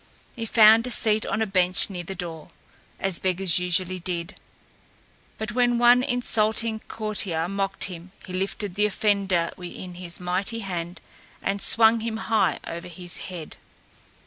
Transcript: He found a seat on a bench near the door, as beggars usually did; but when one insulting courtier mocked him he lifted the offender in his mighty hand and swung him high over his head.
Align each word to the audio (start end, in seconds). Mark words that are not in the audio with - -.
He 0.35 0.47
found 0.47 0.87
a 0.87 0.89
seat 0.89 1.27
on 1.27 1.43
a 1.43 1.45
bench 1.45 1.87
near 1.87 2.01
the 2.03 2.15
door, 2.15 2.47
as 2.99 3.19
beggars 3.19 3.59
usually 3.59 3.99
did; 3.99 4.33
but 5.37 5.51
when 5.51 5.77
one 5.77 6.01
insulting 6.01 6.79
courtier 6.87 7.47
mocked 7.47 7.83
him 7.83 8.11
he 8.25 8.33
lifted 8.33 8.73
the 8.73 8.87
offender 8.87 9.51
in 9.59 9.93
his 9.93 10.19
mighty 10.19 10.61
hand 10.61 11.01
and 11.39 11.61
swung 11.61 11.99
him 11.99 12.17
high 12.17 12.59
over 12.65 12.87
his 12.87 13.17
head. 13.29 13.57